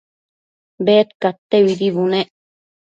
Bedcadteuidi 0.89 1.95
bunec 2.01 2.29